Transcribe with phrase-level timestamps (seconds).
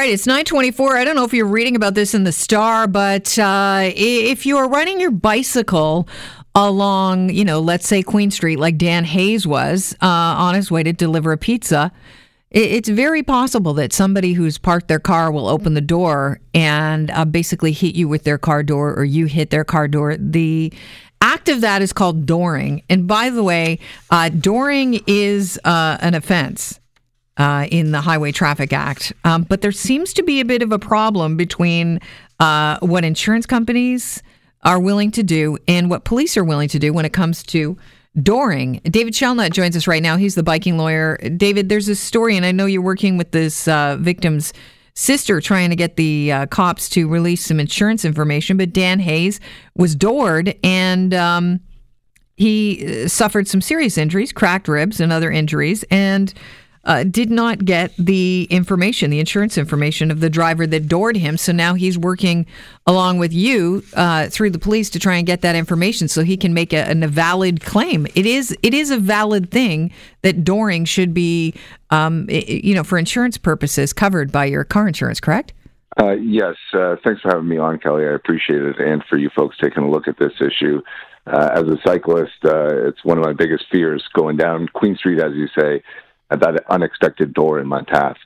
[0.00, 0.96] right, it's 924.
[0.96, 4.56] I don't know if you're reading about this in the Star, but uh, if you
[4.56, 6.08] are running your bicycle
[6.54, 10.82] along, you know, let's say Queen Street, like Dan Hayes was uh, on his way
[10.82, 11.92] to deliver a pizza,
[12.50, 17.26] it's very possible that somebody who's parked their car will open the door and uh,
[17.26, 20.16] basically hit you with their car door or you hit their car door.
[20.16, 20.72] The
[21.20, 22.84] act of that is called dooring.
[22.88, 23.78] And by the way,
[24.10, 26.79] uh, dooring is uh, an offense.
[27.36, 29.14] Uh, in the Highway Traffic Act.
[29.24, 31.98] Um, but there seems to be a bit of a problem between
[32.38, 34.22] uh, what insurance companies
[34.62, 37.78] are willing to do and what police are willing to do when it comes to
[38.18, 38.82] Dooring.
[38.90, 40.16] David Shellnutt joins us right now.
[40.16, 41.16] He's the biking lawyer.
[41.36, 44.52] David, there's a story, and I know you're working with this uh, victim's
[44.94, 48.56] sister trying to get the uh, cops to release some insurance information.
[48.56, 49.40] But Dan Hayes
[49.76, 51.60] was doored and um,
[52.36, 55.84] he uh, suffered some serious injuries, cracked ribs, and other injuries.
[55.90, 56.34] And
[56.84, 61.36] uh, did not get the information, the insurance information of the driver that doored him.
[61.36, 62.46] So now he's working
[62.86, 66.36] along with you uh, through the police to try and get that information so he
[66.36, 68.06] can make a, a, valid claim.
[68.14, 71.54] It is it is a valid thing that dooring should be,
[71.90, 75.20] um, you know, for insurance purposes covered by your car insurance.
[75.20, 75.52] Correct?
[76.00, 76.54] Uh, yes.
[76.72, 78.04] Uh, thanks for having me on, Kelly.
[78.06, 80.80] I appreciate it, and for you folks taking a look at this issue.
[81.26, 85.20] Uh, as a cyclist, uh, it's one of my biggest fears going down Queen Street,
[85.20, 85.82] as you say
[86.30, 88.16] that unexpected door in my path.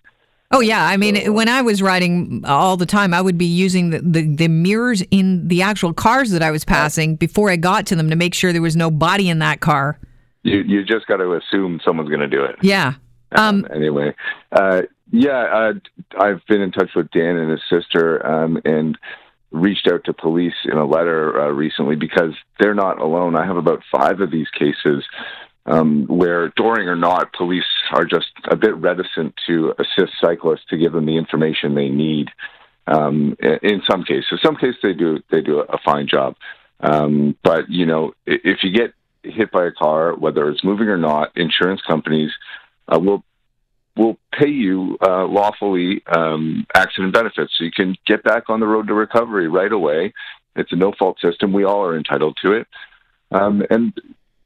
[0.50, 3.90] Oh yeah, I mean, when I was riding all the time, I would be using
[3.90, 7.86] the, the, the, mirrors in the actual cars that I was passing before I got
[7.86, 9.98] to them to make sure there was no body in that car.
[10.42, 12.56] You you just got to assume someone's going to do it.
[12.62, 12.94] Yeah.
[13.32, 14.14] Um, um, anyway,
[14.52, 15.72] uh, yeah, uh,
[16.20, 18.96] I've been in touch with Dan and his sister, um, and
[19.50, 23.36] reached out to police in a letter uh, recently because they're not alone.
[23.36, 25.04] I have about five of these cases
[25.66, 30.76] um, where, dooring or not, police are just a bit reticent to assist cyclists to
[30.76, 32.28] give them the information they need.
[32.86, 36.36] Um, in some cases, some cases they do they do a fine job,
[36.80, 40.98] um, but you know if you get hit by a car, whether it's moving or
[40.98, 42.30] not, insurance companies
[42.92, 43.24] uh, will
[43.96, 48.66] will pay you uh, lawfully um, accident benefits, so you can get back on the
[48.66, 50.12] road to recovery right away.
[50.54, 51.54] It's a no fault system.
[51.54, 52.66] We all are entitled to it.
[53.30, 53.92] Um, and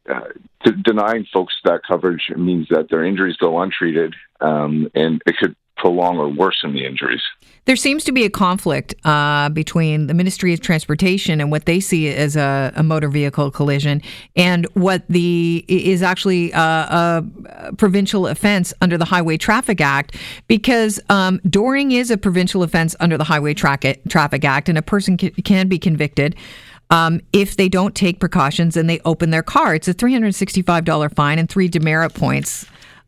[0.08, 5.54] uh, denying folks that coverage means that their injuries go untreated, um, and it could
[5.76, 7.22] prolong or worsen the injuries.
[7.64, 11.80] There seems to be a conflict uh, between the Ministry of Transportation and what they
[11.80, 14.00] see as a, a motor vehicle collision,
[14.36, 20.16] and what the is actually a, a, provincial offense under the Highway Traffic Act.
[20.46, 24.82] Because um, dooring is a provincial offense under the Highway Tra- Traffic Act, and a
[24.82, 26.34] person can be convicted
[26.90, 29.74] um, if they don't take precautions and they open their car.
[29.74, 32.66] It's a $365 fine and three demerit points.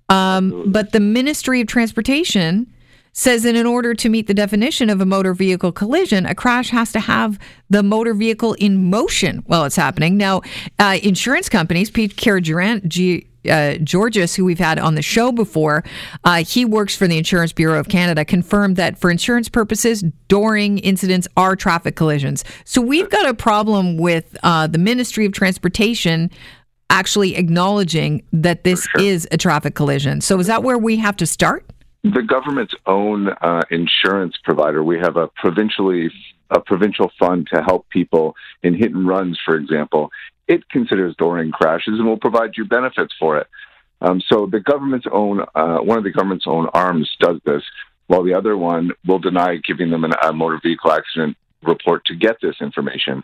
[0.08, 2.66] Um, but the Ministry of Transportation
[3.12, 6.70] says that in order to meet the definition of a motor vehicle collision, a crash
[6.70, 10.16] has to have the motor vehicle in motion while it's happening.
[10.16, 10.42] Now,
[10.78, 15.84] uh, insurance companies, Pete Karaduran, G- uh, Georges, who we've had on the show before,
[16.24, 20.80] uh, he works for the Insurance Bureau of Canada, confirmed that for insurance purposes, dooring
[20.82, 22.44] incidents are traffic collisions.
[22.64, 26.30] So we've got a problem with uh, the Ministry of Transportation
[26.90, 29.00] actually acknowledging that this sure.
[29.00, 30.20] is a traffic collision.
[30.20, 31.64] So is that where we have to start?
[32.02, 36.10] The government's own uh, insurance provider, we have a provincially
[36.50, 40.10] a provincial fund to help people in hit and runs, for example,
[40.50, 43.46] it considers dooring crashes and will provide you benefits for it.
[44.02, 47.62] Um, so the government's own, uh, one of the government's own arms does this,
[48.08, 52.16] while the other one will deny giving them an, a motor vehicle accident report to
[52.16, 53.22] get this information.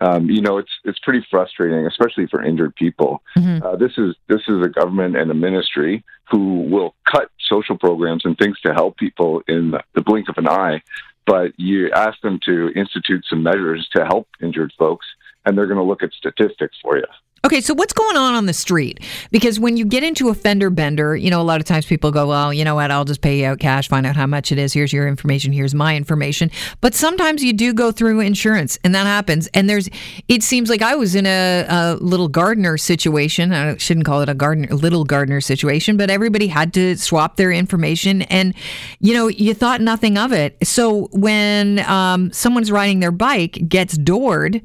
[0.00, 3.22] Um, you know, it's it's pretty frustrating, especially for injured people.
[3.36, 3.66] Mm-hmm.
[3.66, 8.24] Uh, this is this is a government and a ministry who will cut social programs
[8.24, 10.82] and things to help people in the blink of an eye.
[11.26, 15.06] But you ask them to institute some measures to help injured folks,
[15.44, 17.04] and they're going to look at statistics for you.
[17.46, 18.98] Okay, so what's going on on the street?
[19.30, 22.10] Because when you get into a fender bender, you know, a lot of times people
[22.10, 24.50] go, well, you know what, I'll just pay you out cash, find out how much
[24.50, 24.72] it is.
[24.72, 26.50] Here's your information, here's my information.
[26.80, 29.46] But sometimes you do go through insurance, and that happens.
[29.54, 29.88] And there's,
[30.26, 33.52] it seems like I was in a, a little gardener situation.
[33.52, 37.52] I shouldn't call it a gardener, little gardener situation, but everybody had to swap their
[37.52, 38.22] information.
[38.22, 38.52] And,
[38.98, 40.56] you know, you thought nothing of it.
[40.66, 44.60] So when um, someone's riding their bike, gets doored,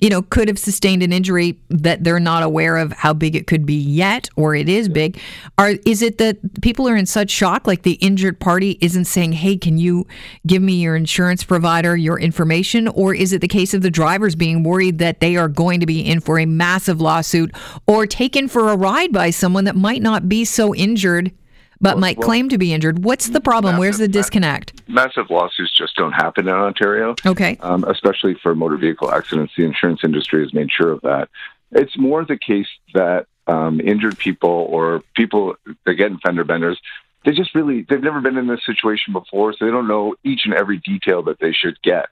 [0.00, 3.46] you know, could have sustained an injury that they're not aware of how big it
[3.46, 5.18] could be yet, or it is big.
[5.58, 9.32] Are is it that people are in such shock, like the injured party isn't saying,
[9.32, 10.06] "Hey, can you
[10.46, 14.34] give me your insurance provider your information?" Or is it the case of the drivers
[14.34, 17.54] being worried that they are going to be in for a massive lawsuit
[17.86, 21.32] or taken for a ride by someone that might not be so injured?
[21.80, 23.04] But might well, claim to be injured.
[23.04, 23.72] What's the problem?
[23.72, 24.82] Massive, Where's the disconnect?
[24.88, 27.14] Massive lawsuits just don't happen in Ontario.
[27.24, 27.56] Okay.
[27.60, 29.52] Um, especially for motor vehicle accidents.
[29.56, 31.28] The insurance industry has made sure of that.
[31.72, 35.56] It's more the case that um, injured people or people
[35.86, 36.80] get fender benders,
[37.24, 40.42] they just really, they've never been in this situation before, so they don't know each
[40.44, 42.06] and every detail that they should get.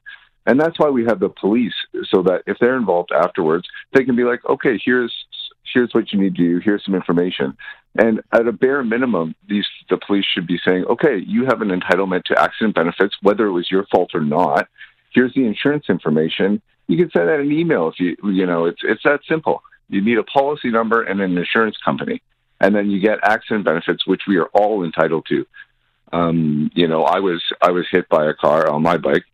[0.47, 1.75] And that's why we have the police,
[2.09, 5.15] so that if they're involved afterwards, they can be like, okay, here's
[5.75, 6.59] here's what you need to do.
[6.59, 7.57] Here's some information.
[7.97, 11.69] And at a bare minimum, these the police should be saying, okay, you have an
[11.69, 14.69] entitlement to accident benefits, whether it was your fault or not.
[15.13, 16.61] Here's the insurance information.
[16.87, 19.63] You can send out an email if you you know it's it's that simple.
[19.89, 22.23] You need a policy number and an insurance company,
[22.61, 25.47] and then you get accident benefits, which we are all entitled to.
[26.13, 29.25] Um, you know, I was I was hit by a car on my bike,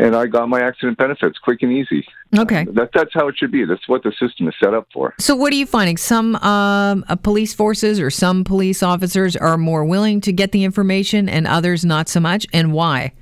[0.00, 2.06] and I got my accident benefits quick and easy.
[2.36, 3.64] Okay, uh, that that's how it should be.
[3.64, 5.14] That's what the system is set up for.
[5.18, 5.96] So, what are you finding?
[5.96, 10.64] Some um, uh, police forces or some police officers are more willing to get the
[10.64, 13.12] information, and others not so much, and why?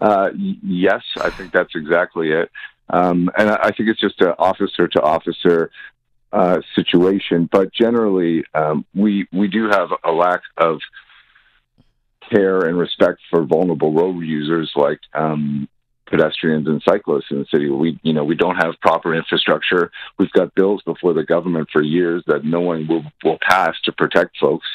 [0.00, 2.50] Uh, yes, I think that's exactly it.
[2.90, 5.70] Um, and I think it's just an officer to officer
[6.32, 7.48] uh, situation.
[7.50, 10.78] But generally, um, we we do have a lack of
[12.30, 15.68] care and respect for vulnerable road users like um,
[16.12, 17.68] pedestrians and cyclists in the city.
[17.70, 19.90] We you know we don't have proper infrastructure.
[20.18, 23.92] We've got bills before the government for years that no one will will pass to
[23.92, 24.66] protect folks.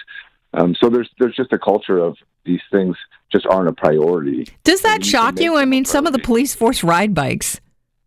[0.54, 2.98] Um, so there's there's just a culture of these things
[3.32, 4.48] just aren't a priority.
[4.64, 5.58] Does that shock you?
[5.58, 7.62] I mean, some of the police force ride bikes.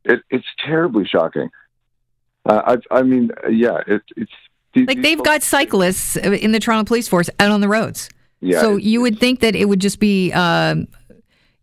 [0.05, 1.51] It, it's terribly shocking.
[2.47, 4.33] Uh, I, I mean, yeah, it, it's
[4.73, 8.09] these, like they've got cyclists in the Toronto Police Force out on the roads.
[8.41, 10.89] Yeah, so you would think that it would just be, um,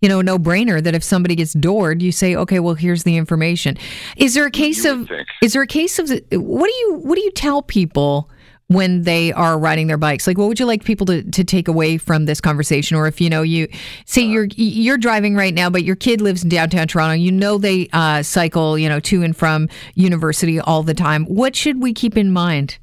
[0.01, 3.17] you know, no brainer that if somebody gets doored, you say, okay, well, here's the
[3.17, 3.77] information.
[4.15, 5.09] Is there a case of?
[5.41, 6.09] Is there a case of?
[6.09, 8.29] What do you What do you tell people?
[8.69, 11.67] when they are riding their bikes like what would you like people to, to take
[11.67, 13.67] away from this conversation or if you know you
[14.05, 17.31] say uh, you're you're driving right now but your kid lives in downtown toronto you
[17.31, 21.81] know they uh, cycle you know to and from university all the time what should
[21.81, 22.77] we keep in mind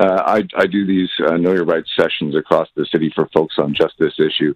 [0.00, 3.54] uh, I, I do these uh, know your rights sessions across the city for folks
[3.58, 4.52] on just this issue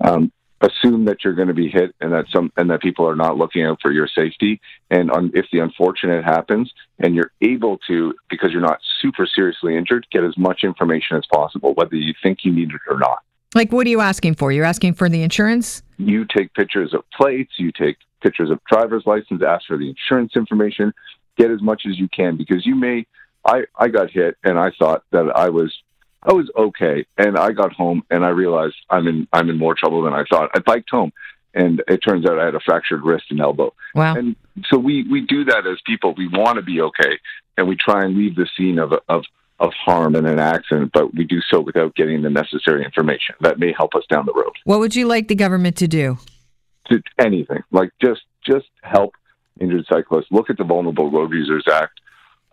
[0.00, 3.16] um, assume that you're going to be hit and that some and that people are
[3.16, 4.60] not looking out for your safety.
[4.90, 9.76] And on, if the unfortunate happens and you're able to because you're not super seriously
[9.76, 13.20] injured get as much information as possible whether you think you need it or not.
[13.54, 14.52] Like what are you asking for?
[14.52, 15.82] You're asking for the insurance?
[15.96, 20.32] You take pictures of plates you take pictures of driver's license ask for the insurance
[20.36, 20.92] information
[21.38, 23.06] get as much as you can because you may
[23.46, 25.74] I, I got hit and I thought that I was
[26.22, 27.06] I was okay.
[27.16, 30.24] And I got home and I realized I'm in I'm in more trouble than I
[30.28, 30.50] thought.
[30.54, 31.12] I biked home
[31.54, 33.72] and it turns out I had a fractured wrist and elbow.
[33.94, 34.16] Wow.
[34.16, 34.36] And
[34.70, 36.14] so we we do that as people.
[36.16, 37.18] We want to be okay
[37.56, 39.24] and we try and leave the scene of of
[39.58, 43.58] of harm in an accident, but we do so without getting the necessary information that
[43.58, 44.52] may help us down the road.
[44.64, 46.16] What would you like the government to do?
[46.88, 47.62] To anything.
[47.70, 49.14] Like just just help
[49.60, 50.28] injured cyclists.
[50.30, 52.00] Look at the Vulnerable Road Users Act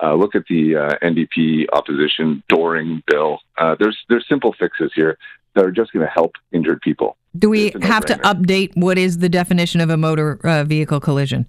[0.02, 3.40] uh, look at the uh, NDP opposition Dooring bill.
[3.58, 5.18] Uh, there's there's simple fixes here
[5.56, 7.18] that are just going to help injured people.
[7.38, 11.46] Do we have to update what is the definition of a motor uh, vehicle collision?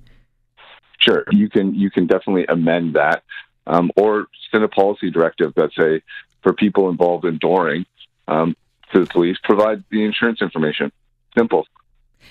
[1.00, 3.22] Sure, you can you can definitely amend that,
[3.66, 6.02] um, or send a policy directive that say
[6.42, 7.84] for people involved in dooring
[8.26, 8.56] um,
[8.92, 10.90] to the police, provide the insurance information.
[11.36, 11.66] Simple.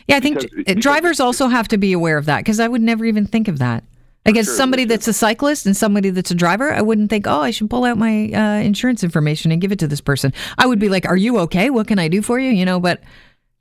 [0.07, 2.81] Yeah, I think because, drivers also have to be aware of that because I would
[2.81, 3.83] never even think of that.
[4.35, 7.39] As sure, somebody that's a cyclist and somebody that's a driver, I wouldn't think, oh,
[7.39, 10.33] I should pull out my uh, insurance information and give it to this person.
[10.57, 11.69] I would be like, are you okay?
[11.69, 12.51] What can I do for you?
[12.51, 13.01] You know, but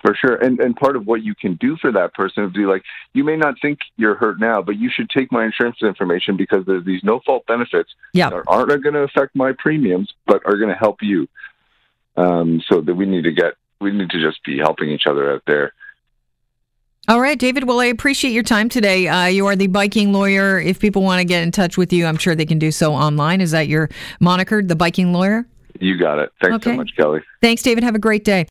[0.02, 0.36] for sure.
[0.36, 2.82] And and part of what you can do for that person would be like,
[3.12, 6.64] you may not think you're hurt now, but you should take my insurance information because
[6.66, 8.30] there's these no fault benefits yep.
[8.30, 11.28] that aren't going to affect my premiums, but are going to help you.
[12.16, 15.34] Um, so that we need to get, we need to just be helping each other
[15.34, 15.74] out there.
[17.08, 17.68] All right, David.
[17.68, 19.06] Well, I appreciate your time today.
[19.06, 20.58] Uh, you are the biking lawyer.
[20.58, 22.92] If people want to get in touch with you, I'm sure they can do so
[22.92, 23.40] online.
[23.40, 25.46] Is that your moniker, the biking lawyer?
[25.78, 26.32] You got it.
[26.42, 26.72] Thanks okay.
[26.72, 27.20] so much, Kelly.
[27.40, 27.84] Thanks, David.
[27.84, 28.44] Have a great day.